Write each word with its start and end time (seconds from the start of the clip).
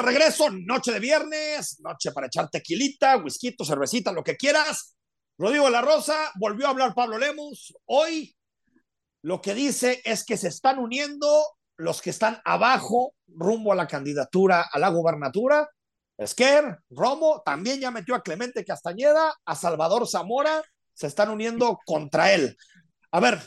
de 0.00 0.06
regreso, 0.06 0.50
noche 0.50 0.92
de 0.92 1.00
viernes, 1.00 1.80
noche 1.80 2.12
para 2.12 2.26
echar 2.26 2.48
tequilita, 2.48 3.16
whisky, 3.16 3.54
cervecita, 3.64 4.12
lo 4.12 4.22
que 4.22 4.36
quieras. 4.36 4.96
Rodrigo 5.36 5.66
de 5.66 5.70
la 5.70 5.82
Rosa, 5.82 6.32
volvió 6.36 6.66
a 6.66 6.70
hablar 6.70 6.94
Pablo 6.94 7.18
Lemus. 7.18 7.74
Hoy 7.86 8.34
lo 9.22 9.40
que 9.40 9.54
dice 9.54 10.00
es 10.04 10.24
que 10.24 10.36
se 10.36 10.48
están 10.48 10.78
uniendo 10.78 11.44
los 11.76 12.02
que 12.02 12.10
están 12.10 12.40
abajo 12.44 13.14
rumbo 13.26 13.72
a 13.72 13.76
la 13.76 13.86
candidatura 13.86 14.66
a 14.72 14.78
la 14.78 14.88
gubernatura. 14.88 15.68
Esquer, 16.16 16.78
Romo, 16.90 17.42
también 17.44 17.80
ya 17.80 17.90
metió 17.90 18.14
a 18.14 18.22
Clemente 18.22 18.64
Castañeda, 18.64 19.34
a 19.44 19.54
Salvador 19.54 20.08
Zamora, 20.08 20.62
se 20.92 21.06
están 21.06 21.30
uniendo 21.30 21.78
contra 21.84 22.32
él. 22.32 22.56
A 23.12 23.20
ver, 23.20 23.40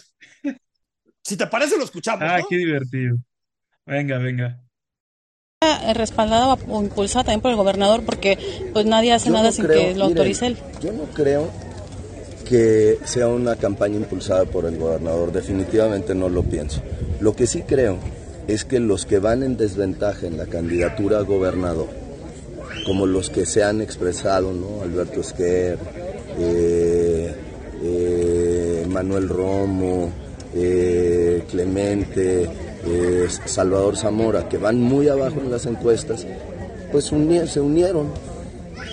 si 1.24 1.36
te 1.36 1.48
parece, 1.48 1.78
lo 1.78 1.84
escuchamos. 1.84 2.24
Ah, 2.26 2.40
qué 2.48 2.58
divertido. 2.58 3.18
Venga, 3.86 4.18
venga. 4.18 4.62
Respaldada 5.94 6.58
o 6.70 6.82
impulsada 6.82 7.26
también 7.26 7.42
por 7.42 7.52
el 7.52 7.58
gobernador 7.58 8.02
porque 8.04 8.36
pues 8.74 8.88
nadie 8.88 9.14
hace 9.14 9.30
nada 9.30 9.52
sin 9.52 9.68
que 9.68 9.94
lo 9.94 10.06
autorice 10.06 10.48
él. 10.48 10.58
Yo 10.82 10.92
no 10.92 11.04
creo 11.14 11.50
que 12.50 12.98
sea 13.06 13.28
una 13.28 13.56
campaña 13.58 13.98
impulsada 13.98 14.46
por 14.46 14.66
el 14.66 14.80
gobernador, 14.80 15.32
definitivamente 15.32 16.16
no 16.16 16.30
lo 16.30 16.42
pienso. 16.42 16.82
Lo 17.20 17.36
que 17.36 17.46
sí 17.46 17.62
creo 17.62 18.00
es 18.48 18.66
que 18.66 18.80
los 18.80 19.06
que 19.06 19.20
van 19.20 19.44
en 19.44 19.56
desventaja 19.56 20.26
en 20.26 20.38
la 20.38 20.48
candidatura 20.48 21.20
a 21.20 21.22
gobernador, 21.22 21.90
como 22.88 23.06
los 23.06 23.30
que 23.30 23.46
se 23.46 23.64
han 23.64 23.82
expresado, 23.82 24.54
¿no? 24.54 24.82
Alberto 24.82 25.22
Esquer, 25.22 25.78
eh, 26.40 27.36
eh, 27.84 28.86
Manuel 28.90 29.30
Romo, 29.30 30.12
eh, 30.56 31.44
Clemente, 31.52 32.50
Salvador 33.46 33.98
Zamora, 33.98 34.50
que 34.50 34.58
van 34.58 34.80
muy 34.80 35.08
abajo 35.08 35.40
en 35.40 35.52
las 35.52 35.66
encuestas, 35.66 36.26
pues 36.92 37.06
se 37.06 37.60
unieron 37.60 38.12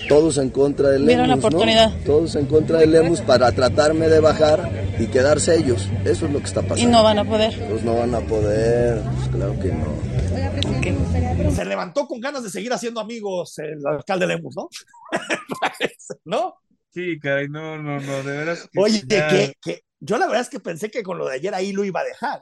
todos 0.08 0.38
en 0.38 0.50
contra 0.50 0.90
de 0.90 0.98
Lemus, 0.98 1.28
la 1.28 1.34
oportunidad. 1.34 1.92
Todos 2.04 2.34
en 2.36 2.46
contra 2.46 2.78
de 2.78 2.86
Lemus 2.86 3.20
para 3.20 3.52
tratarme 3.52 4.08
de 4.08 4.20
bajar 4.20 4.70
y 4.98 5.06
quedarse 5.06 5.56
ellos. 5.56 5.88
Eso 6.04 6.26
es 6.26 6.32
lo 6.32 6.38
que 6.38 6.46
está 6.46 6.62
pasando. 6.62 6.82
Y 6.82 6.86
no 6.86 7.02
van 7.02 7.18
a 7.18 7.24
poder. 7.24 7.68
Pues 7.68 7.82
no 7.84 7.96
van 7.96 8.14
a 8.14 8.20
poder, 8.20 9.02
pues 9.02 9.28
claro 9.28 9.58
que 9.60 9.72
no. 9.72 11.52
Se 11.52 11.64
levantó 11.64 12.06
con 12.06 12.20
ganas 12.20 12.42
de 12.42 12.50
seguir 12.50 12.72
haciendo 12.72 13.00
amigos 13.00 13.58
el 13.58 13.86
alcalde 13.86 14.26
Lemus, 14.26 14.56
¿no? 14.56 14.68
¿No? 16.24 16.54
Sí, 16.90 17.18
caray, 17.20 17.48
no, 17.48 17.76
no, 17.76 18.00
no, 18.00 18.22
de 18.22 18.36
veras. 18.36 18.68
Oye, 18.76 19.02
que, 19.06 19.52
que, 19.60 19.82
yo 20.00 20.16
la 20.16 20.26
verdad 20.26 20.42
es 20.42 20.48
que 20.48 20.60
pensé 20.60 20.90
que 20.90 21.02
con 21.02 21.18
lo 21.18 21.28
de 21.28 21.34
ayer 21.34 21.54
ahí 21.54 21.72
lo 21.72 21.84
iba 21.84 22.00
a 22.00 22.04
dejar, 22.04 22.40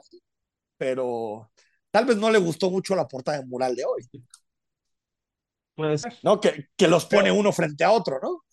pero 0.77 1.51
tal 1.91 2.05
vez 2.05 2.17
no 2.17 2.29
le 2.29 2.37
gustó 2.37 2.69
mucho 2.69 2.95
la 2.95 3.07
portada 3.07 3.39
de 3.39 3.45
mural 3.45 3.75
de 3.75 3.85
hoy. 3.85 4.03
Puede 5.75 5.97
¿No? 6.23 6.39
Que, 6.39 6.69
que 6.75 6.87
los 6.87 7.05
pone 7.05 7.31
uno 7.31 7.51
frente 7.51 7.83
a 7.83 7.91
otro, 7.91 8.19
¿no? 8.21 8.43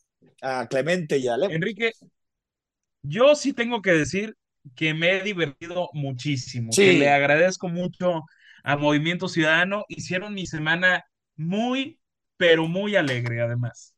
A 0.43 0.67
Clemente 0.67 1.19
y 1.19 1.29
a 1.29 1.37
Lemus. 1.37 1.55
Enrique, 1.55 1.93
yo 3.03 3.35
sí 3.35 3.53
tengo 3.53 3.81
que 3.83 3.93
decir 3.93 4.37
que 4.75 4.95
me 4.95 5.13
he 5.13 5.23
divertido 5.23 5.91
muchísimo, 5.93 6.71
que 6.75 6.95
le 6.95 7.11
agradezco 7.11 7.69
mucho 7.69 8.23
a 8.63 8.77
Movimiento 8.77 9.29
Ciudadano, 9.29 9.85
hicieron 9.89 10.35
mi 10.35 10.47
semana 10.47 11.05
muy, 11.37 12.01
pero 12.37 12.67
muy 12.67 12.97
alegre 12.97 13.43
además. 13.43 13.95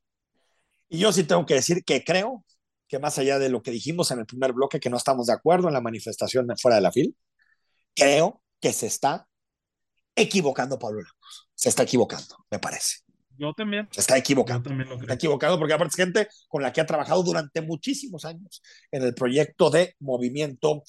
Y 0.89 0.99
yo 0.99 1.13
sí 1.13 1.25
tengo 1.25 1.47
que 1.47 1.55
decir 1.55 1.85
que 1.85 2.03
creo 2.05 2.45
que 2.89 2.99
más 2.99 3.19
allá 3.19 3.39
de 3.39 3.49
lo 3.49 3.63
que 3.63 3.71
dijimos 3.71 4.11
en 4.11 4.21
el 4.21 4.27
primer 4.27 4.53
bloque, 4.53 4.81
que 4.81 4.91
no 4.91 4.97
estamos 4.97 5.27
de 5.27 5.33
acuerdo 5.33 5.69
en 5.69 5.75
la 5.75 5.81
manifestación 5.81 6.47
fuera 6.61 6.77
de 6.77 6.83
la 6.83 6.93
fila, 6.93 7.13
creo 7.97 8.43
que 8.61 8.73
se 8.73 8.87
está 8.87 9.27
equivocando 10.15 10.79
Pablo 10.79 11.01
Lemos. 11.01 11.49
Se 11.55 11.69
está 11.69 11.83
equivocando, 11.83 12.37
me 12.51 12.59
parece. 12.59 12.99
Yo 13.39 13.53
también. 13.53 13.89
Se 13.91 14.01
está 14.01 14.17
equivocando. 14.17 14.65
Yo 14.65 14.71
también 14.71 14.89
lo 14.89 14.97
creo. 14.97 15.07
Está 15.07 15.15
equivocado 15.15 15.59
porque 15.59 15.75
aparte 15.75 15.91
es 15.91 15.97
gente 15.97 16.29
con 16.49 16.63
la 16.63 16.73
que 16.73 16.81
ha 16.81 16.87
trabajado 16.87 17.23
durante 17.23 17.61
muchísimos 17.63 18.25
años 18.25 18.63
en 18.91 19.03
el 19.03 19.15
proyecto 19.15 19.71
de 19.71 19.95
Movimiento 20.01 20.83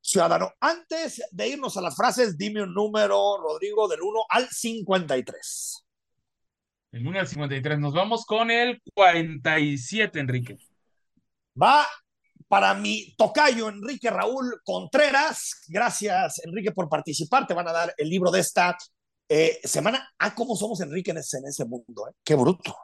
Ciudadano. 0.00 0.52
Antes 0.60 1.22
de 1.30 1.48
irnos 1.48 1.76
a 1.76 1.80
las 1.80 1.96
frases, 1.96 2.36
dime 2.36 2.62
un 2.62 2.74
número, 2.74 3.38
Rodrigo, 3.38 3.88
del 3.88 4.02
1 4.02 4.20
al 4.28 4.48
53. 4.48 5.84
El 6.92 7.06
1 7.06 7.20
al 7.20 7.28
53. 7.28 7.78
Nos 7.78 7.94
vamos 7.94 8.24
con 8.24 8.50
el 8.50 8.82
47, 8.94 10.20
Enrique. 10.20 10.58
Va 11.60 11.86
para 12.48 12.74
mi 12.74 13.14
tocayo 13.16 13.68
Enrique 13.68 14.10
Raúl 14.10 14.60
Contreras. 14.64 15.62
Gracias, 15.68 16.40
Enrique, 16.44 16.72
por 16.72 16.88
participar. 16.88 17.46
Te 17.46 17.54
van 17.54 17.68
a 17.68 17.72
dar 17.72 17.94
el 17.96 18.08
libro 18.08 18.30
de 18.30 18.40
esta 18.40 18.76
eh, 19.28 19.60
semana. 19.62 20.10
Ah, 20.18 20.34
cómo 20.34 20.56
somos 20.56 20.80
Enrique 20.80 21.10
en 21.10 21.18
ese, 21.18 21.38
en 21.38 21.46
ese 21.46 21.64
mundo. 21.64 22.08
¿eh? 22.08 22.14
Qué 22.24 22.34
bruto. 22.34 22.74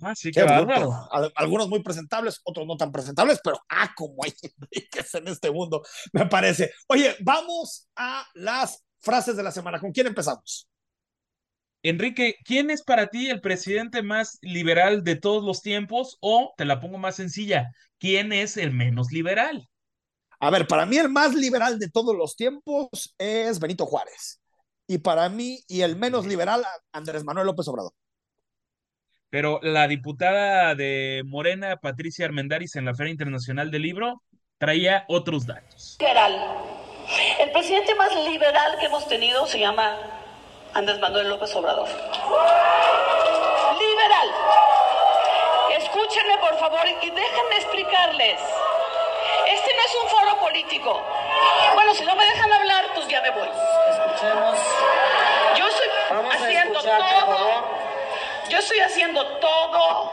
Ah, 0.00 0.14
sí, 0.14 0.30
qué, 0.30 0.44
qué 0.44 0.60
bruto. 0.60 1.08
Algunos 1.34 1.68
muy 1.68 1.82
presentables, 1.82 2.40
otros 2.44 2.66
no 2.66 2.76
tan 2.76 2.90
presentables, 2.90 3.40
pero 3.42 3.58
ah, 3.68 3.92
como 3.94 4.24
hay 4.24 4.32
Enriques 4.42 5.14
en 5.14 5.28
este 5.28 5.50
mundo, 5.50 5.82
me 6.12 6.26
parece. 6.26 6.72
Oye, 6.88 7.16
vamos 7.20 7.88
a 7.96 8.26
las 8.34 8.84
frases 9.00 9.36
de 9.36 9.42
la 9.42 9.52
semana. 9.52 9.80
¿Con 9.80 9.92
quién 9.92 10.06
empezamos? 10.06 10.68
Enrique, 11.84 12.36
¿quién 12.44 12.70
es 12.70 12.82
para 12.82 13.08
ti 13.08 13.28
el 13.28 13.40
presidente 13.40 14.02
más 14.02 14.38
liberal 14.40 15.02
de 15.02 15.16
todos 15.16 15.42
los 15.42 15.62
tiempos? 15.62 16.16
O 16.20 16.54
te 16.56 16.64
la 16.64 16.78
pongo 16.78 16.96
más 16.96 17.16
sencilla, 17.16 17.72
¿quién 17.98 18.32
es 18.32 18.56
el 18.56 18.70
menos 18.70 19.10
liberal? 19.10 19.68
A 20.38 20.50
ver, 20.50 20.68
para 20.68 20.86
mí 20.86 20.96
el 20.96 21.08
más 21.08 21.34
liberal 21.34 21.80
de 21.80 21.90
todos 21.90 22.16
los 22.16 22.36
tiempos 22.36 23.14
es 23.18 23.58
Benito 23.58 23.86
Juárez. 23.86 24.40
Y 24.86 24.98
para 24.98 25.28
mí, 25.28 25.60
y 25.66 25.82
el 25.82 25.96
menos 25.96 26.26
liberal, 26.26 26.64
Andrés 26.92 27.24
Manuel 27.24 27.46
López 27.46 27.66
Obrador. 27.66 27.92
Pero 29.28 29.58
la 29.62 29.88
diputada 29.88 30.74
de 30.74 31.22
Morena, 31.26 31.78
Patricia 31.78 32.26
Armendáriz, 32.26 32.76
en 32.76 32.84
la 32.84 32.94
Feria 32.94 33.12
Internacional 33.12 33.70
del 33.70 33.82
Libro, 33.82 34.22
traía 34.58 35.04
otros 35.08 35.46
datos. 35.46 35.96
Liberal. 35.98 36.36
El 37.40 37.50
presidente 37.50 37.94
más 37.96 38.14
liberal 38.28 38.78
que 38.78 38.86
hemos 38.86 39.08
tenido 39.08 39.46
se 39.46 39.58
llama 39.58 40.21
Andrés 40.74 40.98
Manuel 41.00 41.28
López 41.28 41.54
Obrador. 41.54 41.88
Liberal. 43.78 44.28
Escúchenme, 45.76 46.38
por 46.38 46.58
favor, 46.58 46.86
y 46.88 47.10
déjenme 47.10 47.56
explicarles. 47.56 48.40
Este 49.48 49.70
no 49.74 49.82
es 49.82 49.96
un 50.02 50.08
foro 50.08 50.40
político. 50.40 51.02
Bueno, 51.74 51.94
si 51.94 52.04
no 52.04 52.16
me 52.16 52.24
dejan 52.24 52.52
hablar, 52.52 52.84
pues 52.94 53.06
ya 53.08 53.20
me 53.20 53.30
voy. 53.30 53.48
Escuchemos. 53.90 54.58
Yo 55.58 55.68
estoy 55.68 55.88
haciendo 56.30 56.80
todo. 56.80 57.64
Yo 58.48 58.58
estoy 58.58 58.80
haciendo 58.80 59.38
todo 59.38 60.12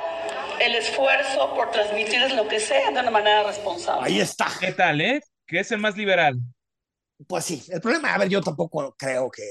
el 0.60 0.76
esfuerzo 0.76 1.54
por 1.56 1.72
transmitirles 1.72 2.34
lo 2.34 2.48
que 2.48 2.60
sea 2.60 2.92
de 2.92 3.00
una 3.00 3.12
manera 3.12 3.44
responsable. 3.44 4.08
Ahí 4.08 4.20
está. 4.20 4.48
¿Qué 4.60 4.74
tal, 4.74 5.00
eh? 5.02 5.22
¿Qué 5.48 5.60
es 5.60 5.72
el 5.72 5.80
más 5.80 5.96
liberal? 5.96 6.36
Pues 7.28 7.46
sí, 7.46 7.66
el 7.70 7.82
problema, 7.82 8.14
a 8.14 8.18
ver, 8.18 8.30
yo 8.30 8.42
tampoco 8.42 8.96
creo 8.98 9.30
que 9.30 9.44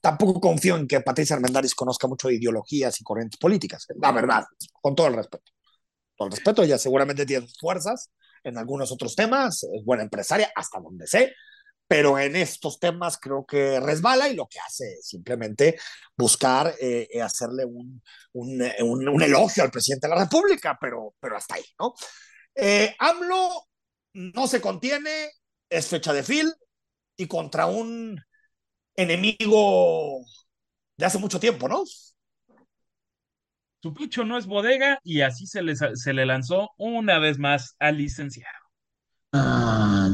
tampoco 0.00 0.40
confío 0.40 0.76
en 0.76 0.86
que 0.86 1.00
Patricia 1.00 1.36
Armendáriz 1.36 1.74
conozca 1.74 2.06
mucho 2.06 2.28
de 2.28 2.34
ideologías 2.34 3.00
y 3.00 3.04
corrientes 3.04 3.38
políticas, 3.38 3.86
la 4.00 4.12
verdad, 4.12 4.44
con 4.80 4.94
todo 4.94 5.08
el 5.08 5.14
respeto. 5.14 5.52
Con 6.16 6.26
el 6.26 6.32
respeto, 6.32 6.62
ella 6.62 6.78
seguramente 6.78 7.26
tiene 7.26 7.46
fuerzas 7.60 8.10
en 8.42 8.58
algunos 8.58 8.92
otros 8.92 9.14
temas, 9.16 9.64
es 9.64 9.84
buena 9.84 10.04
empresaria, 10.04 10.50
hasta 10.54 10.80
donde 10.80 11.06
sé, 11.06 11.34
pero 11.88 12.18
en 12.18 12.36
estos 12.36 12.78
temas 12.80 13.18
creo 13.18 13.44
que 13.44 13.80
resbala 13.80 14.28
y 14.28 14.34
lo 14.34 14.46
que 14.46 14.58
hace 14.58 14.94
es 14.94 15.08
simplemente 15.08 15.78
buscar 16.16 16.74
eh, 16.80 17.08
hacerle 17.22 17.64
un, 17.64 18.02
un, 18.32 18.62
un, 18.80 19.08
un, 19.08 19.22
elogio 19.22 19.62
al 19.62 19.70
presidente 19.70 20.08
de 20.08 20.14
la 20.14 20.24
República, 20.24 20.76
pero, 20.80 21.14
pero 21.20 21.36
hasta 21.36 21.56
ahí, 21.56 21.64
¿no? 21.78 21.94
Eh, 22.54 22.94
AMLO 22.98 23.68
no 24.14 24.46
se 24.46 24.60
contiene, 24.60 25.30
es 25.68 25.86
fecha 25.86 26.12
de 26.12 26.22
fil 26.22 26.52
y 27.16 27.26
contra 27.26 27.66
un 27.66 28.18
enemigo 28.96 30.24
de 30.96 31.06
hace 31.06 31.18
mucho 31.18 31.40
tiempo, 31.40 31.68
¿no? 31.68 31.84
Su 33.82 33.94
pecho 33.94 34.22
no 34.24 34.36
es 34.36 34.46
bodega 34.46 34.98
y 35.02 35.22
así 35.22 35.46
se 35.46 35.62
le, 35.62 35.74
se 35.76 36.12
le 36.12 36.26
lanzó 36.26 36.70
una 36.76 37.18
vez 37.18 37.38
más 37.38 37.74
al 37.78 37.96
licenciado. 37.96 38.58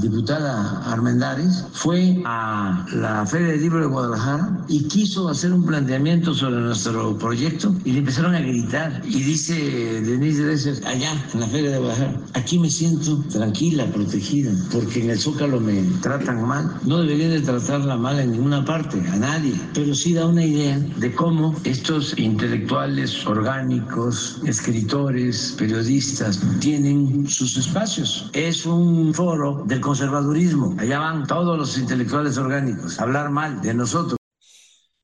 Diputada 0.01 0.83
Armendáriz 0.91 1.65
fue 1.73 2.23
a 2.25 2.87
la 2.93 3.27
Feria 3.27 3.49
del 3.49 3.63
Libro 3.63 3.81
de 3.81 3.87
Guadalajara 3.87 4.65
y 4.69 4.85
quiso 4.85 5.29
hacer 5.29 5.53
un 5.53 5.65
planteamiento 5.65 6.35
sobre 6.35 6.61
nuestro 6.61 7.17
proyecto 7.19 7.75
y 7.85 7.93
le 7.93 7.99
empezaron 7.99 8.35
a 8.35 8.41
gritar. 8.41 9.03
Y 9.05 9.23
dice 9.23 9.55
Denise 10.03 10.45
Dresser, 10.45 10.87
allá 10.87 11.13
en 11.35 11.41
la 11.41 11.47
Feria 11.47 11.71
de 11.71 11.79
Guadalajara, 11.79 12.21
aquí 12.35 12.59
me 12.59 12.71
siento 12.71 13.19
tranquila, 13.31 13.87
protegida, 13.87 14.53
porque 14.73 15.03
en 15.03 15.11
el 15.11 15.19
Zócalo 15.19 15.61
me 15.61 15.83
tratan 16.01 16.47
mal. 16.47 16.79
No 16.85 16.99
deberían 16.99 17.31
de 17.31 17.41
tratarla 17.41 17.97
mal 17.97 18.19
en 18.19 18.33
ninguna 18.33 18.65
parte, 18.65 19.01
a 19.11 19.17
nadie, 19.17 19.55
pero 19.75 19.95
sí 19.95 20.15
da 20.15 20.27
una 20.27 20.45
idea 20.45 20.79
de 20.79 21.15
cómo 21.15 21.55
estos 21.65 22.19
intelectuales 22.19 23.27
orgánicos, 23.27 24.41
escritores, 24.47 25.55
periodistas, 25.59 26.41
tienen 26.61 27.29
sus 27.29 27.57
espacios. 27.57 28.31
Es 28.33 28.65
un 28.67 29.13
foro 29.13 29.65
del 29.67 29.81
conservadurismo. 29.83 30.75
Allá 30.79 30.99
van 30.99 31.27
todos 31.27 31.59
los 31.59 31.77
intelectuales 31.77 32.39
orgánicos 32.39 32.99
a 32.99 33.03
hablar 33.03 33.29
mal 33.31 33.61
de 33.61 33.75
nosotros. 33.75 34.17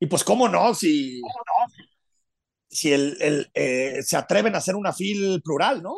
Y 0.00 0.06
pues, 0.06 0.25
¿cómo 0.25 0.48
no? 0.48 0.75
Si 0.75 1.20
si 2.70 2.92
el, 2.92 3.50
eh, 3.54 4.02
se 4.02 4.16
atreven 4.16 4.54
a 4.54 4.58
hacer 4.58 4.76
una 4.76 4.92
fil 4.92 5.40
plural, 5.42 5.82
¿no? 5.82 5.94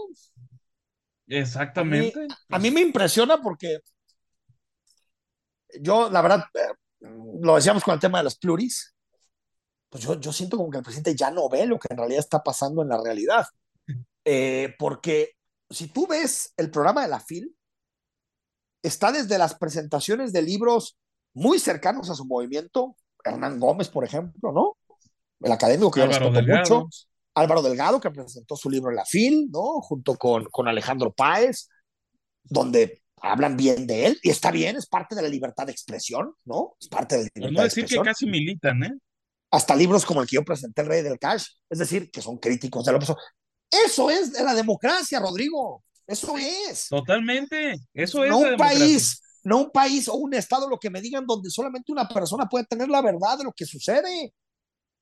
Exactamente. 1.26 2.26
A 2.48 2.58
mí, 2.58 2.70
me 2.70 2.80
impresiona 2.80 3.40
porque 3.40 3.80
yo, 5.80 6.10
la 6.10 6.22
verdad, 6.22 6.44
eh, 6.54 7.06
lo 7.40 7.56
decíamos 7.56 7.84
con 7.84 7.94
el 7.94 8.00
tema 8.00 8.18
de 8.18 8.24
las 8.24 8.36
pluris, 8.36 8.94
pues 9.88 10.04
yo, 10.04 10.20
yo 10.20 10.32
siento 10.32 10.56
como 10.56 10.70
que 10.70 10.78
el 10.78 10.84
presidente 10.84 11.16
ya 11.16 11.30
no 11.30 11.48
ve 11.48 11.66
lo 11.66 11.78
que 11.78 11.88
en 11.90 11.98
realidad 11.98 12.20
está 12.20 12.42
pasando 12.42 12.82
en 12.82 12.88
la 12.88 13.02
realidad. 13.02 13.46
Eh, 14.24 14.74
porque 14.78 15.32
si 15.68 15.88
tú 15.88 16.06
ves 16.06 16.52
el 16.56 16.70
programa 16.70 17.02
de 17.02 17.08
la 17.08 17.20
FIL, 17.20 17.56
está 18.82 19.12
desde 19.12 19.38
las 19.38 19.54
presentaciones 19.54 20.32
de 20.32 20.42
libros 20.42 20.96
muy 21.34 21.58
cercanos 21.58 22.10
a 22.10 22.14
su 22.14 22.24
movimiento, 22.24 22.96
Hernán 23.24 23.60
Gómez, 23.60 23.88
por 23.88 24.04
ejemplo, 24.04 24.52
¿no? 24.52 24.76
El 25.40 25.52
académico 25.52 25.90
que 25.90 26.00
yo 26.00 26.06
respeto 26.06 26.42
mucho. 26.42 26.88
Álvaro 27.34 27.62
Delgado, 27.62 28.00
que 28.00 28.10
presentó 28.10 28.56
su 28.56 28.68
libro 28.68 28.90
en 28.90 28.96
la 28.96 29.04
FIL, 29.04 29.48
¿no? 29.50 29.80
Junto 29.80 30.16
con, 30.16 30.44
con 30.46 30.68
Alejandro 30.68 31.12
Páez, 31.12 31.68
donde 32.42 33.02
hablan 33.22 33.56
bien 33.56 33.86
de 33.86 34.06
él, 34.06 34.20
y 34.22 34.30
está 34.30 34.50
bien, 34.50 34.76
es 34.76 34.86
parte 34.86 35.14
de 35.14 35.22
la 35.22 35.28
libertad 35.28 35.66
de 35.66 35.72
expresión, 35.72 36.34
¿no? 36.44 36.76
Es 36.80 36.88
parte 36.88 37.16
de 37.18 37.24
la 37.24 37.30
libertad 37.34 37.62
no 37.62 37.64
decir 37.64 37.84
que 37.86 38.00
casi 38.00 38.26
militan, 38.26 38.82
¿eh? 38.82 38.98
Hasta 39.52 39.74
libros 39.74 40.06
como 40.06 40.22
el 40.22 40.28
que 40.28 40.36
yo 40.36 40.44
presenté, 40.44 40.82
El 40.82 40.88
Rey 40.88 41.02
del 41.02 41.18
Cash, 41.18 41.44
es 41.68 41.78
decir, 41.78 42.10
que 42.10 42.22
son 42.22 42.38
críticos 42.38 42.84
de 42.84 42.92
lo 42.92 42.98
Eso 43.70 44.10
es 44.10 44.32
de 44.32 44.44
la 44.44 44.54
democracia, 44.54 45.18
Rodrigo. 45.18 45.82
Eso 46.10 46.36
es. 46.36 46.88
Totalmente. 46.88 47.76
Eso 47.94 48.24
es. 48.24 48.30
No 48.30 48.38
un 48.38 48.56
país, 48.56 49.22
no 49.44 49.58
un 49.58 49.70
país 49.70 50.08
o 50.08 50.14
un 50.14 50.34
estado, 50.34 50.68
lo 50.68 50.78
que 50.78 50.90
me 50.90 51.00
digan, 51.00 51.24
donde 51.24 51.50
solamente 51.50 51.92
una 51.92 52.08
persona 52.08 52.46
puede 52.46 52.64
tener 52.64 52.88
la 52.88 53.00
verdad 53.00 53.38
de 53.38 53.44
lo 53.44 53.52
que 53.52 53.64
sucede. 53.64 54.34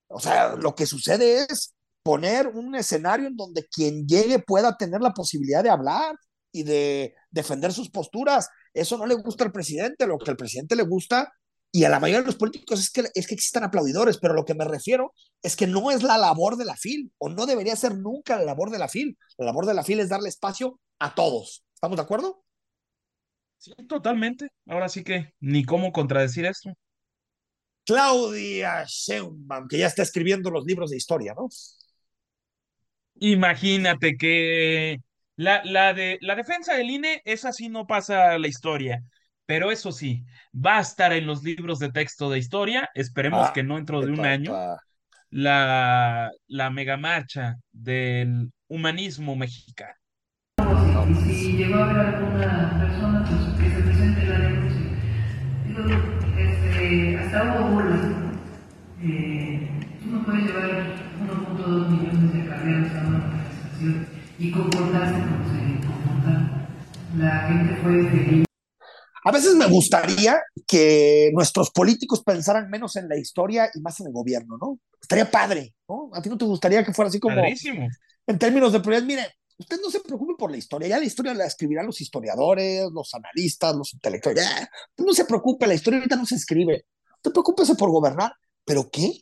O 0.08 0.20
sea, 0.20 0.54
lo 0.54 0.74
que 0.74 0.84
sucede 0.84 1.46
es 1.48 1.74
poner 2.02 2.48
un 2.48 2.74
escenario 2.74 3.26
en 3.26 3.36
donde 3.36 3.66
quien 3.66 4.06
llegue 4.06 4.38
pueda 4.38 4.76
tener 4.76 5.00
la 5.00 5.14
posibilidad 5.14 5.62
de 5.62 5.70
hablar 5.70 6.14
y 6.52 6.62
de 6.62 7.14
defender 7.30 7.72
sus 7.72 7.90
posturas. 7.90 8.48
Eso 8.74 8.98
no 8.98 9.06
le 9.06 9.14
gusta 9.14 9.44
al 9.44 9.52
presidente, 9.52 10.06
lo 10.06 10.18
que 10.18 10.30
al 10.30 10.36
presidente 10.36 10.76
le 10.76 10.82
gusta 10.82 11.32
y 11.78 11.84
a 11.84 11.88
la 11.88 12.00
mayoría 12.00 12.22
de 12.22 12.26
los 12.26 12.34
políticos 12.34 12.80
es 12.80 12.90
que, 12.90 13.04
es 13.14 13.28
que 13.28 13.34
existan 13.36 13.62
aplaudidores, 13.62 14.18
pero 14.18 14.34
lo 14.34 14.44
que 14.44 14.56
me 14.56 14.64
refiero 14.64 15.14
es 15.40 15.54
que 15.54 15.68
no 15.68 15.92
es 15.92 16.02
la 16.02 16.18
labor 16.18 16.56
de 16.56 16.64
la 16.64 16.76
FIL, 16.76 17.12
o 17.18 17.28
no 17.28 17.46
debería 17.46 17.76
ser 17.76 17.94
nunca 17.94 18.36
la 18.36 18.42
labor 18.42 18.70
de 18.70 18.80
la 18.80 18.88
FIL. 18.88 19.16
La 19.36 19.46
labor 19.46 19.64
de 19.64 19.74
la 19.74 19.84
FIL 19.84 20.00
es 20.00 20.08
darle 20.08 20.28
espacio 20.28 20.80
a 20.98 21.14
todos. 21.14 21.64
¿Estamos 21.72 21.96
de 21.96 22.02
acuerdo? 22.02 22.42
Sí, 23.58 23.72
totalmente. 23.88 24.48
Ahora 24.66 24.88
sí 24.88 25.04
que 25.04 25.34
ni 25.38 25.64
cómo 25.64 25.92
contradecir 25.92 26.46
esto. 26.46 26.72
Claudia 27.86 28.84
Sheinbaum, 28.84 29.68
que 29.68 29.78
ya 29.78 29.86
está 29.86 30.02
escribiendo 30.02 30.50
los 30.50 30.64
libros 30.66 30.90
de 30.90 30.96
historia, 30.96 31.32
¿no? 31.36 31.46
Imagínate 33.20 34.16
que 34.16 34.96
la, 35.36 35.62
la, 35.64 35.94
de, 35.94 36.18
la 36.22 36.34
defensa 36.34 36.74
del 36.74 36.90
INE, 36.90 37.22
esa 37.24 37.52
sí 37.52 37.68
no 37.68 37.86
pasa 37.86 38.32
a 38.32 38.38
la 38.38 38.48
historia. 38.48 39.04
Pero 39.48 39.70
eso 39.70 39.92
sí, 39.92 40.26
va 40.54 40.76
a 40.76 40.80
estar 40.82 41.10
en 41.14 41.26
los 41.26 41.42
libros 41.42 41.78
de 41.78 41.90
texto 41.90 42.28
de 42.28 42.38
historia. 42.38 42.90
Esperemos 42.94 43.46
ah, 43.48 43.52
que 43.54 43.62
no 43.62 43.76
dentro 43.76 44.02
de 44.02 44.12
un 44.12 44.26
año. 44.26 44.52
La, 45.30 46.30
la 46.48 46.68
megamarcha 46.68 47.56
del 47.72 48.50
humanismo 48.68 49.36
mexicano. 49.36 49.94
Y 51.08 51.14
si 51.14 51.52
llegó 51.56 51.76
a 51.76 51.84
haber 51.88 52.14
alguna 52.14 52.78
persona 52.78 53.24
pues, 53.24 53.58
que 53.58 53.74
se 53.74 53.82
presente 53.84 54.26
la 54.26 54.38
denuncia. 54.38 54.86
Este, 56.36 57.16
hasta 57.16 57.44
hubo 57.44 57.68
burlas. 57.70 58.00
Eh, 59.02 59.70
tú 60.02 60.10
no 60.10 60.24
puedes 60.26 60.44
llevar 60.44 60.70
1.2 61.24 61.88
millones 61.88 62.32
de 62.34 62.50
carreras 62.50 62.94
a 62.96 63.06
una 63.06 63.18
manifestación 63.18 64.06
y 64.38 64.50
comportarse 64.50 65.20
como 65.20 65.44
se 65.48 65.86
comporta. 65.86 66.68
La 67.16 67.48
gente 67.48 67.76
fue 67.76 68.10
feliz. 68.10 68.47
A 69.38 69.40
veces 69.40 69.54
me 69.54 69.68
gustaría 69.68 70.42
que 70.66 71.30
nuestros 71.32 71.70
políticos 71.70 72.24
pensaran 72.24 72.68
menos 72.68 72.96
en 72.96 73.08
la 73.08 73.16
historia 73.16 73.70
y 73.72 73.80
más 73.80 74.00
en 74.00 74.08
el 74.08 74.12
gobierno, 74.12 74.58
¿no? 74.60 74.80
Estaría 75.00 75.30
padre, 75.30 75.76
¿no? 75.88 76.10
¿A 76.12 76.20
ti 76.20 76.28
no 76.28 76.36
te 76.36 76.44
gustaría 76.44 76.84
que 76.84 76.92
fuera 76.92 77.08
así 77.08 77.20
como... 77.20 77.36
Padrísimo. 77.36 77.86
En 78.26 78.36
términos 78.36 78.72
de 78.72 78.80
prioridad, 78.80 79.06
mire, 79.06 79.36
usted 79.56 79.80
no 79.80 79.92
se 79.92 80.00
preocupe 80.00 80.34
por 80.36 80.50
la 80.50 80.56
historia, 80.56 80.88
ya 80.88 80.98
la 80.98 81.04
historia 81.04 81.34
la 81.34 81.46
escribirán 81.46 81.86
los 81.86 82.00
historiadores, 82.00 82.88
los 82.92 83.14
analistas, 83.14 83.76
los 83.76 83.94
intelectuales, 83.94 84.44
ya, 84.44 84.68
no 84.96 85.14
se 85.14 85.24
preocupe, 85.24 85.68
la 85.68 85.74
historia 85.74 85.98
ahorita 86.00 86.16
no 86.16 86.26
se 86.26 86.34
escribe, 86.34 86.86
no 87.24 87.30
preocúpese 87.30 87.76
por 87.76 87.90
gobernar, 87.90 88.32
pero 88.64 88.90
¿qué? 88.90 89.20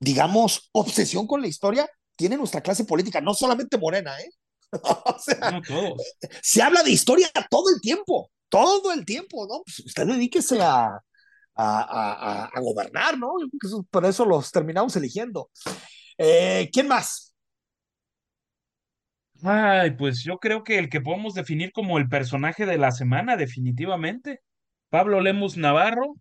Digamos, 0.00 0.68
obsesión 0.72 1.26
con 1.26 1.40
la 1.40 1.48
historia 1.48 1.88
tiene 2.14 2.36
nuestra 2.36 2.60
clase 2.60 2.84
política, 2.84 3.22
no 3.22 3.32
solamente 3.32 3.78
Morena, 3.78 4.20
¿eh? 4.20 4.30
o 4.82 5.18
sea, 5.18 5.62
se 6.42 6.60
habla 6.60 6.82
de 6.82 6.90
historia 6.90 7.30
todo 7.50 7.70
el 7.74 7.80
tiempo, 7.80 8.30
todo 8.52 8.92
el 8.92 9.06
tiempo, 9.06 9.46
¿no? 9.48 9.62
Pues 9.64 9.78
usted 9.78 10.06
dedíquese 10.06 10.60
a, 10.60 11.00
a, 11.54 12.50
a, 12.52 12.60
gobernar, 12.60 13.18
¿no? 13.18 13.32
Yo 13.40 13.48
creo 13.48 13.80
que 13.80 13.88
por 13.90 14.04
eso 14.04 14.26
los 14.26 14.52
terminamos 14.52 14.94
eligiendo. 14.94 15.48
Eh, 16.18 16.68
¿Quién 16.70 16.86
más? 16.86 17.34
Ay, 19.42 19.92
pues 19.92 20.22
yo 20.22 20.36
creo 20.36 20.62
que 20.64 20.78
el 20.78 20.90
que 20.90 21.00
podemos 21.00 21.32
definir 21.32 21.72
como 21.72 21.96
el 21.96 22.10
personaje 22.10 22.66
de 22.66 22.76
la 22.76 22.92
semana, 22.92 23.38
definitivamente. 23.38 24.42
Pablo 24.90 25.22
Lemus 25.22 25.56
Navarro 25.56 26.16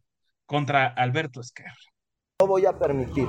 contra 0.45 0.87
Alberto 0.87 1.41
Esquerra. 1.41 1.75
No 2.39 2.47
voy 2.47 2.65
a 2.65 2.79
permitir 2.79 3.27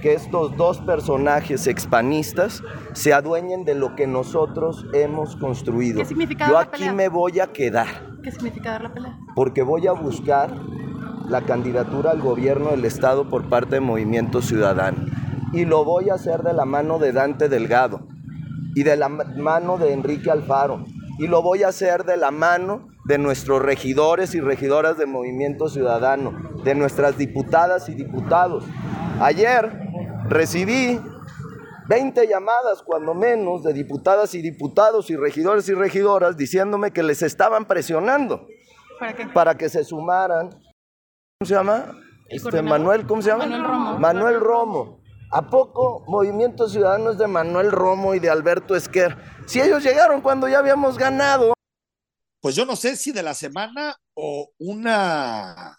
que 0.00 0.14
estos 0.14 0.56
dos 0.56 0.80
personajes 0.80 1.66
expanistas 1.66 2.62
se 2.94 3.12
adueñen 3.12 3.66
de 3.66 3.74
lo 3.74 3.94
que 3.94 4.06
nosotros 4.06 4.86
hemos 4.94 5.36
construido. 5.36 5.98
¿Qué 5.98 6.06
significa 6.06 6.48
Yo 6.48 6.58
aquí 6.58 6.88
me 6.88 7.08
voy 7.08 7.38
a 7.38 7.52
quedar. 7.52 8.09
¿Qué 8.22 8.30
significa 8.30 8.72
dar 8.72 8.82
la 8.82 8.92
pelea? 8.92 9.18
Porque 9.34 9.62
voy 9.62 9.86
a 9.86 9.92
buscar 9.92 10.50
la 11.28 11.42
candidatura 11.42 12.10
al 12.10 12.20
gobierno 12.20 12.70
del 12.70 12.84
Estado 12.84 13.28
por 13.28 13.48
parte 13.48 13.76
de 13.76 13.80
Movimiento 13.80 14.42
Ciudadano. 14.42 15.06
Y 15.52 15.64
lo 15.64 15.84
voy 15.84 16.10
a 16.10 16.14
hacer 16.14 16.42
de 16.42 16.52
la 16.52 16.64
mano 16.64 16.98
de 16.98 17.12
Dante 17.12 17.48
Delgado 17.48 18.06
y 18.74 18.82
de 18.82 18.96
la 18.96 19.08
mano 19.08 19.78
de 19.78 19.92
Enrique 19.92 20.30
Alfaro. 20.30 20.84
Y 21.18 21.28
lo 21.28 21.42
voy 21.42 21.62
a 21.62 21.68
hacer 21.68 22.04
de 22.04 22.16
la 22.16 22.30
mano 22.30 22.88
de 23.06 23.18
nuestros 23.18 23.62
regidores 23.62 24.34
y 24.34 24.40
regidoras 24.40 24.98
de 24.98 25.06
Movimiento 25.06 25.68
Ciudadano, 25.68 26.32
de 26.62 26.74
nuestras 26.74 27.16
diputadas 27.16 27.88
y 27.88 27.94
diputados. 27.94 28.64
Ayer 29.20 29.70
recibí 30.28 31.00
20 31.90 32.28
llamadas, 32.28 32.84
cuando 32.84 33.14
menos, 33.14 33.64
de 33.64 33.72
diputadas 33.72 34.36
y 34.36 34.42
diputados 34.42 35.10
y 35.10 35.16
regidores 35.16 35.68
y 35.68 35.74
regidoras 35.74 36.36
diciéndome 36.36 36.92
que 36.92 37.02
les 37.02 37.20
estaban 37.20 37.64
presionando 37.64 38.46
¿Para, 39.00 39.16
qué? 39.16 39.26
para 39.26 39.56
que 39.56 39.68
se 39.68 39.82
sumaran. 39.82 40.50
¿Cómo 40.50 41.46
se 41.46 41.54
llama? 41.54 41.98
Este, 42.28 42.62
Manuel, 42.62 43.08
¿cómo 43.08 43.20
se 43.20 43.30
llama? 43.30 43.44
Manuel 43.44 43.64
Romo. 43.64 43.98
Manuel 43.98 44.40
Romo. 44.40 45.00
¿A 45.32 45.50
poco 45.50 46.04
Movimiento 46.06 46.68
Ciudadano 46.68 47.10
es 47.10 47.18
de 47.18 47.26
Manuel 47.26 47.72
Romo 47.72 48.14
y 48.14 48.20
de 48.20 48.30
Alberto 48.30 48.76
Esquer? 48.76 49.16
Si 49.46 49.60
ellos 49.60 49.82
llegaron 49.82 50.20
cuando 50.20 50.46
ya 50.46 50.60
habíamos 50.60 50.96
ganado. 50.96 51.54
Pues 52.40 52.54
yo 52.54 52.64
no 52.66 52.76
sé 52.76 52.94
si 52.94 53.10
de 53.10 53.24
la 53.24 53.34
semana 53.34 53.96
o 54.14 54.48
una, 54.58 55.76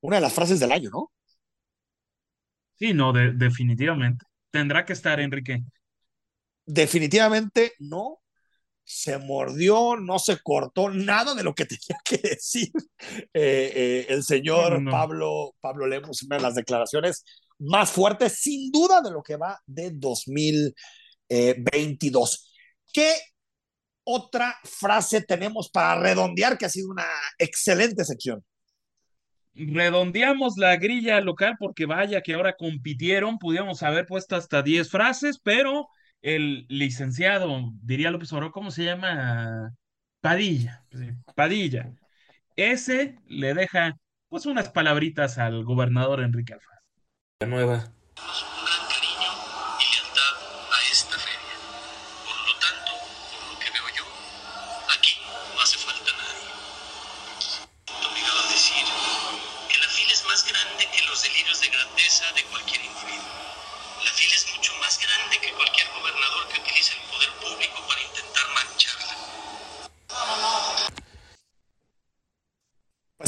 una 0.00 0.16
de 0.16 0.20
las 0.20 0.32
frases 0.32 0.58
del 0.58 0.72
año, 0.72 0.90
¿no? 0.90 1.12
Sí, 2.74 2.92
no, 2.92 3.12
definitivamente. 3.12 4.27
Tendrá 4.50 4.84
que 4.84 4.92
estar, 4.92 5.18
Enrique. 5.20 5.62
Definitivamente 6.64 7.74
no. 7.78 8.20
Se 8.84 9.18
mordió, 9.18 9.96
no 9.96 10.18
se 10.18 10.38
cortó 10.42 10.88
nada 10.88 11.34
de 11.34 11.42
lo 11.42 11.54
que 11.54 11.66
tenía 11.66 12.00
que 12.04 12.16
decir 12.16 12.70
eh, 13.34 13.72
eh, 13.74 14.06
el 14.08 14.24
señor 14.24 14.82
Pablo, 14.90 15.54
Pablo 15.60 15.86
Lemos, 15.86 16.22
una 16.22 16.36
de 16.36 16.42
las 16.42 16.54
declaraciones 16.54 17.22
más 17.58 17.90
fuertes, 17.90 18.38
sin 18.40 18.70
duda, 18.70 19.02
de 19.02 19.10
lo 19.10 19.22
que 19.22 19.36
va 19.36 19.60
de 19.66 19.90
2022. 19.92 22.50
¿Qué 22.92 23.14
otra 24.04 24.56
frase 24.64 25.20
tenemos 25.20 25.68
para 25.70 26.00
redondear 26.00 26.56
que 26.56 26.64
ha 26.64 26.70
sido 26.70 26.88
una 26.90 27.04
excelente 27.38 28.04
sección? 28.04 28.42
Redondeamos 29.66 30.56
la 30.56 30.76
grilla 30.76 31.20
local 31.20 31.56
porque 31.58 31.86
vaya 31.86 32.22
que 32.22 32.34
ahora 32.34 32.54
compitieron, 32.56 33.38
pudiéramos 33.38 33.82
haber 33.82 34.06
puesto 34.06 34.36
hasta 34.36 34.62
10 34.62 34.90
frases, 34.90 35.38
pero 35.42 35.88
el 36.22 36.66
licenciado, 36.68 37.72
diría 37.82 38.10
López 38.10 38.32
Obrador, 38.32 38.52
¿cómo 38.52 38.70
se 38.70 38.84
llama? 38.84 39.72
Padilla, 40.20 40.84
Padilla. 41.34 41.92
Ese 42.56 43.16
le 43.26 43.54
deja 43.54 43.96
pues 44.28 44.46
unas 44.46 44.68
palabritas 44.70 45.38
al 45.38 45.64
gobernador 45.64 46.20
Enrique 46.20 46.54
Alfaro. 46.54 46.80
La 47.40 47.46
nueva. 47.46 47.92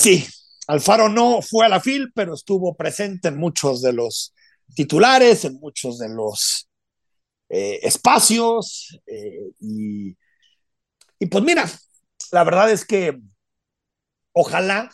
Sí, 0.00 0.26
Alfaro 0.66 1.10
no 1.10 1.42
fue 1.42 1.66
a 1.66 1.68
la 1.68 1.78
FIL, 1.78 2.10
pero 2.14 2.32
estuvo 2.32 2.74
presente 2.74 3.28
en 3.28 3.36
muchos 3.36 3.82
de 3.82 3.92
los 3.92 4.34
titulares, 4.74 5.44
en 5.44 5.60
muchos 5.60 5.98
de 5.98 6.08
los 6.08 6.68
eh, 7.50 7.80
espacios. 7.82 8.98
Eh, 9.06 9.50
y, 9.58 10.16
y 11.18 11.26
pues 11.26 11.44
mira, 11.44 11.68
la 12.32 12.44
verdad 12.44 12.70
es 12.70 12.86
que 12.86 13.20
ojalá 14.32 14.90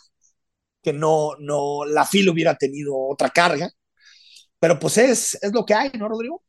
que 0.83 0.91
no, 0.91 1.37
no, 1.39 1.85
la 1.85 2.05
FIL 2.05 2.29
hubiera 2.29 2.55
tenido 2.55 2.93
otra 2.97 3.29
carga, 3.29 3.69
pero 4.59 4.79
pues 4.79 4.97
es, 4.97 5.37
es 5.41 5.53
lo 5.53 5.65
que 5.65 5.73
hay, 5.73 5.91
¿no, 5.97 6.09
Rodrigo? 6.09 6.43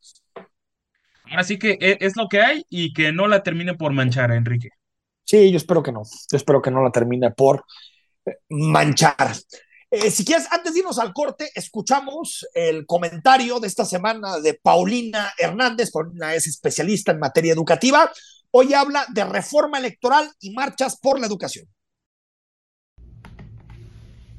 Así 1.37 1.61
que 1.61 1.79
e, 1.81 1.99
es 2.00 2.17
lo 2.17 2.29
que 2.29 2.41
hay 2.41 2.65
y 2.69 2.93
que 2.93 3.12
no 3.12 3.29
la 3.29 3.45
termine 3.45 3.75
por 3.75 3.93
manchar, 3.93 4.33
Enrique. 4.33 4.71
Sí, 5.23 5.53
yo 5.53 5.59
espero 5.59 5.83
que 5.83 5.93
no. 5.93 6.03
Yo 6.03 6.37
espero 6.37 6.61
que 6.61 6.73
no 6.73 6.83
la 6.83 6.91
termine 6.91 7.31
por 7.31 7.65
manchar. 8.49 9.35
Eh, 9.91 10.11
si 10.11 10.25
quieres, 10.25 10.47
antes 10.51 10.75
de 10.75 10.81
irnos 10.81 10.99
al 10.99 11.15
corte, 11.15 11.51
escuchamos 11.55 12.47
el 12.53 12.85
comentario 12.85 13.59
de 13.59 13.69
esta 13.69 13.87
semana 13.87 14.39
de 14.39 14.55
Paulina 14.55 15.33
Hernández. 15.39 15.91
Paulina 15.91 16.35
es 16.35 16.47
especialista 16.47 17.13
en 17.13 17.19
materia 17.19 17.55
educativa. 17.55 18.11
Hoy 18.51 18.75
habla 18.75 19.07
de 19.09 19.25
reforma 19.25 19.79
electoral 19.79 20.31
y 20.41 20.51
marchas 20.51 20.99
por 20.99 21.19
la 21.19 21.27
educación. 21.27 21.67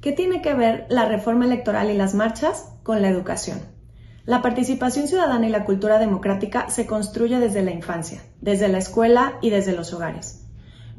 ¿Qué 0.01 0.11
tiene 0.11 0.41
que 0.41 0.53
ver 0.53 0.85
la 0.89 1.05
reforma 1.05 1.45
electoral 1.45 1.89
y 1.89 1.97
las 1.97 2.13
marchas 2.13 2.69
con 2.83 3.01
la 3.01 3.09
educación? 3.09 3.59
La 4.25 4.41
participación 4.43 5.07
ciudadana 5.07 5.47
y 5.47 5.49
la 5.49 5.65
cultura 5.65 5.97
democrática 5.97 6.69
se 6.69 6.85
construye 6.85 7.39
desde 7.39 7.63
la 7.63 7.71
infancia, 7.71 8.21
desde 8.39 8.67
la 8.67 8.77
escuela 8.77 9.39
y 9.41 9.49
desde 9.49 9.73
los 9.73 9.91
hogares. 9.93 10.48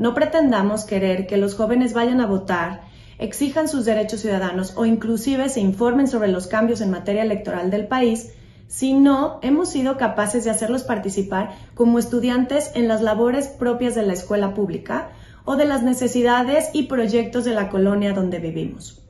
No 0.01 0.15
pretendamos 0.15 0.87
querer 0.87 1.27
que 1.27 1.37
los 1.37 1.55
jóvenes 1.55 1.93
vayan 1.93 2.23
a 2.23 2.27
votar, 2.27 2.81
exijan 3.19 3.69
sus 3.69 3.85
derechos 3.85 4.21
ciudadanos 4.21 4.73
o 4.79 4.87
inclusive 4.87 5.51
se 5.51 5.61
informen 5.61 6.09
sobre 6.09 6.29
los 6.29 6.47
cambios 6.47 6.81
en 6.81 6.91
materia 6.91 7.23
electoral 7.23 7.71
del 7.71 7.87
país 7.87 8.33
si 8.67 8.95
no 8.95 9.41
hemos 9.43 9.69
sido 9.69 9.99
capaces 9.99 10.45
de 10.45 10.53
hacerlos 10.53 10.85
participar 10.85 11.51
como 11.75 11.99
estudiantes 11.99 12.71
en 12.77 12.89
las 12.89 13.03
labores 13.03 13.49
propias 13.49 13.95
de 13.95 14.03
la 14.03 14.15
escuela 14.15 14.55
pública 14.55 15.11
o 15.45 15.57
de 15.57 15.67
las 15.67 15.83
necesidades 15.83 16.71
y 16.73 16.85
proyectos 16.85 17.45
de 17.45 17.53
la 17.53 17.69
colonia 17.69 18.15
donde 18.15 18.39
vivimos. 18.39 19.03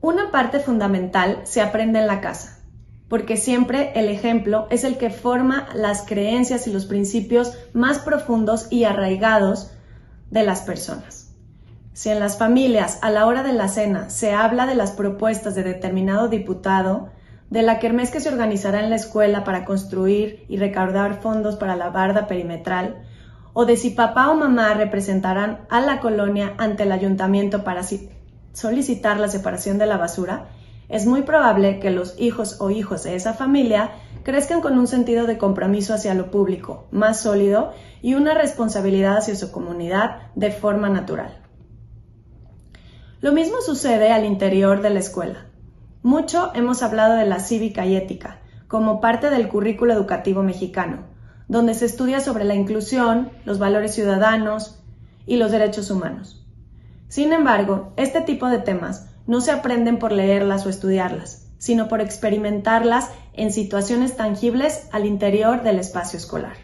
Una 0.00 0.30
parte 0.30 0.58
fundamental 0.58 1.42
se 1.44 1.60
aprende 1.60 1.98
en 1.98 2.06
la 2.06 2.22
casa, 2.22 2.55
porque 3.08 3.36
siempre 3.36 3.92
el 3.94 4.08
ejemplo 4.08 4.66
es 4.70 4.84
el 4.84 4.98
que 4.98 5.10
forma 5.10 5.68
las 5.74 6.02
creencias 6.02 6.66
y 6.66 6.72
los 6.72 6.86
principios 6.86 7.52
más 7.72 7.98
profundos 7.98 8.66
y 8.70 8.84
arraigados 8.84 9.70
de 10.30 10.42
las 10.42 10.62
personas. 10.62 11.32
Si 11.92 12.10
en 12.10 12.20
las 12.20 12.36
familias 12.36 12.98
a 13.02 13.10
la 13.10 13.26
hora 13.26 13.42
de 13.42 13.52
la 13.52 13.68
cena 13.68 14.10
se 14.10 14.32
habla 14.32 14.66
de 14.66 14.74
las 14.74 14.90
propuestas 14.90 15.54
de 15.54 15.62
determinado 15.62 16.28
diputado, 16.28 17.10
de 17.48 17.62
la 17.62 17.78
kermés 17.78 18.10
que 18.10 18.20
se 18.20 18.28
organizará 18.28 18.80
en 18.80 18.90
la 18.90 18.96
escuela 18.96 19.44
para 19.44 19.64
construir 19.64 20.44
y 20.48 20.56
recaudar 20.56 21.22
fondos 21.22 21.56
para 21.56 21.76
la 21.76 21.90
barda 21.90 22.26
perimetral, 22.26 23.06
o 23.52 23.64
de 23.64 23.76
si 23.76 23.90
papá 23.90 24.28
o 24.30 24.34
mamá 24.34 24.74
representarán 24.74 25.60
a 25.70 25.80
la 25.80 26.00
colonia 26.00 26.54
ante 26.58 26.82
el 26.82 26.92
ayuntamiento 26.92 27.64
para 27.64 27.82
solicitar 28.52 29.18
la 29.18 29.28
separación 29.28 29.78
de 29.78 29.86
la 29.86 29.96
basura, 29.96 30.48
es 30.88 31.06
muy 31.06 31.22
probable 31.22 31.80
que 31.80 31.90
los 31.90 32.18
hijos 32.18 32.60
o 32.60 32.70
hijos 32.70 33.02
de 33.02 33.16
esa 33.16 33.34
familia 33.34 33.90
crezcan 34.22 34.60
con 34.60 34.78
un 34.78 34.86
sentido 34.86 35.26
de 35.26 35.38
compromiso 35.38 35.94
hacia 35.94 36.14
lo 36.14 36.30
público 36.30 36.86
más 36.90 37.20
sólido 37.20 37.72
y 38.02 38.14
una 38.14 38.34
responsabilidad 38.34 39.18
hacia 39.18 39.36
su 39.36 39.50
comunidad 39.50 40.32
de 40.34 40.50
forma 40.50 40.88
natural. 40.88 41.38
Lo 43.20 43.32
mismo 43.32 43.60
sucede 43.60 44.12
al 44.12 44.24
interior 44.24 44.82
de 44.82 44.90
la 44.90 45.00
escuela. 45.00 45.46
Mucho 46.02 46.52
hemos 46.54 46.82
hablado 46.82 47.14
de 47.14 47.26
la 47.26 47.40
cívica 47.40 47.86
y 47.86 47.96
ética 47.96 48.40
como 48.68 49.00
parte 49.00 49.30
del 49.30 49.48
currículo 49.48 49.92
educativo 49.92 50.42
mexicano, 50.42 51.06
donde 51.48 51.74
se 51.74 51.86
estudia 51.86 52.20
sobre 52.20 52.44
la 52.44 52.54
inclusión, 52.54 53.30
los 53.44 53.58
valores 53.58 53.94
ciudadanos 53.94 54.82
y 55.24 55.36
los 55.36 55.52
derechos 55.52 55.90
humanos. 55.90 56.44
Sin 57.08 57.32
embargo, 57.32 57.92
este 57.96 58.20
tipo 58.20 58.48
de 58.48 58.58
temas 58.58 59.08
no 59.26 59.40
se 59.40 59.50
aprenden 59.50 59.98
por 59.98 60.12
leerlas 60.12 60.66
o 60.66 60.70
estudiarlas, 60.70 61.48
sino 61.58 61.88
por 61.88 62.00
experimentarlas 62.00 63.10
en 63.32 63.52
situaciones 63.52 64.16
tangibles 64.16 64.88
al 64.92 65.06
interior 65.06 65.62
del 65.62 65.78
espacio 65.78 66.18
escolar. 66.18 66.56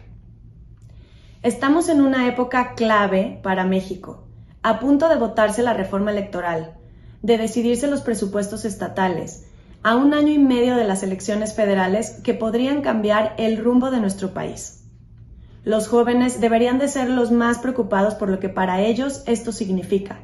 Estamos 1.41 1.89
en 1.89 2.01
una 2.01 2.27
época 2.27 2.73
clave 2.73 3.39
para 3.43 3.65
México, 3.65 4.23
a 4.61 4.79
punto 4.79 5.09
de 5.09 5.17
votarse 5.17 5.61
la 5.61 5.73
reforma 5.73 6.11
electoral, 6.11 6.77
de 7.21 7.37
decidirse 7.37 7.87
los 7.87 8.01
presupuestos 8.01 8.65
estatales, 8.65 9.45
a 9.83 9.97
un 9.97 10.13
año 10.13 10.31
y 10.31 10.39
medio 10.39 10.77
de 10.77 10.85
las 10.85 11.03
elecciones 11.03 11.53
federales 11.53 12.21
que 12.23 12.33
podrían 12.33 12.81
cambiar 12.81 13.35
el 13.37 13.57
rumbo 13.57 13.91
de 13.91 13.99
nuestro 13.99 14.33
país. 14.33 14.85
Los 15.65 15.89
jóvenes 15.89 16.39
deberían 16.39 16.79
de 16.79 16.87
ser 16.87 17.09
los 17.09 17.31
más 17.31 17.59
preocupados 17.59 18.15
por 18.15 18.29
lo 18.29 18.39
que 18.39 18.49
para 18.49 18.81
ellos 18.81 19.23
esto 19.27 19.51
significa, 19.51 20.21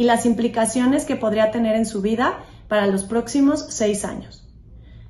y 0.00 0.04
las 0.04 0.24
implicaciones 0.24 1.04
que 1.04 1.14
podría 1.14 1.50
tener 1.50 1.76
en 1.76 1.84
su 1.84 2.00
vida 2.00 2.38
para 2.68 2.86
los 2.86 3.04
próximos 3.04 3.66
seis 3.68 4.06
años. 4.06 4.48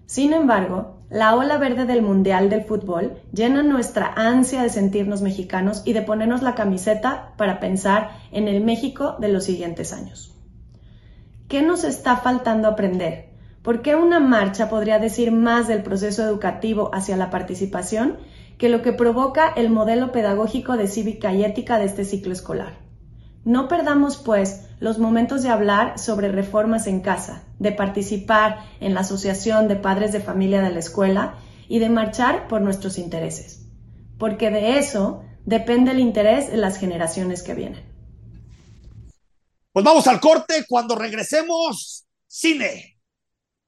Sin 0.07 0.33
embargo, 0.33 0.99
la 1.09 1.37
ola 1.37 1.59
verde 1.59 1.85
del 1.85 2.03
Mundial 2.03 2.51
del 2.51 2.65
Fútbol 2.65 3.23
llena 3.33 3.63
nuestra 3.63 4.13
ansia 4.17 4.63
de 4.63 4.69
sentirnos 4.69 5.23
mexicanos 5.23 5.83
y 5.85 5.93
de 5.93 6.03
ponernos 6.03 6.43
la 6.43 6.57
camiseta 6.57 7.35
para 7.37 7.61
pensar 7.61 8.19
en 8.33 8.49
el 8.49 8.65
México 8.65 9.15
de 9.21 9.29
los 9.29 9.45
siguientes 9.45 9.93
años. 9.93 10.35
¿Qué 11.47 11.63
nos 11.63 11.85
está 11.85 12.17
faltando 12.17 12.67
aprender? 12.67 13.29
¿Por 13.63 13.83
qué 13.83 13.95
una 13.95 14.19
marcha 14.19 14.69
podría 14.69 14.99
decir 14.99 15.31
más 15.31 15.69
del 15.69 15.85
proceso 15.85 16.25
educativo 16.25 16.91
hacia 16.93 17.17
la 17.17 17.31
participación 17.31 18.17
que 18.59 18.69
lo 18.69 18.83
que 18.83 18.93
provoca 18.93 19.53
el 19.55 19.71
modelo 19.71 20.11
pedagógico 20.11 20.77
de 20.77 20.89
cívica 20.89 21.33
y 21.33 21.45
ética 21.45 21.79
de 21.79 21.85
este 21.85 22.05
ciclo 22.05 22.33
escolar? 22.33 22.90
No 23.45 23.69
perdamos, 23.69 24.19
pues, 24.19 24.67
los 24.81 24.99
momentos 24.99 25.43
de 25.43 25.49
hablar 25.49 25.99
sobre 25.99 26.31
reformas 26.31 26.87
en 26.87 27.01
casa, 27.01 27.45
de 27.59 27.73
participar 27.73 28.65
en 28.81 28.95
la 28.95 29.01
Asociación 29.01 29.69
de 29.69 29.77
Padres 29.77 30.13
de 30.13 30.21
Familia 30.21 30.63
de 30.63 30.71
la 30.71 30.79
Escuela 30.79 31.39
y 31.69 31.79
de 31.79 31.89
marchar 31.89 32.49
por 32.49 32.61
nuestros 32.61 32.99
intereses, 32.99 33.67
porque 34.19 34.51
de 34.51 34.79
eso 34.79 35.23
depende 35.47 35.93
el 35.93 36.01
interés 36.01 36.51
de 36.51 36.57
las 36.57 36.79
generaciones 36.79 37.43
que 37.43 37.55
vienen. 37.55 37.85
Pues 39.73 39.85
vamos 39.85 40.07
al 40.07 40.21
corte, 40.21 40.65
cuando 40.69 40.97
regresemos, 40.97 42.07
cine, 42.27 42.99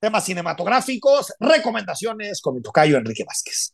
temas 0.01 0.25
cinematográficos, 0.25 1.33
recomendaciones 1.39 2.41
con 2.41 2.57
mi 2.57 2.61
tocayo 2.61 2.99
Enrique 2.99 3.25
Vázquez. 3.25 3.73